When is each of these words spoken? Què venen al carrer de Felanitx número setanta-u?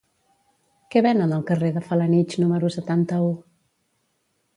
Què 0.93 1.03
venen 1.05 1.35
al 1.35 1.43
carrer 1.49 1.69
de 1.75 1.83
Felanitx 1.89 2.39
número 2.45 2.71
setanta-u? 2.77 3.29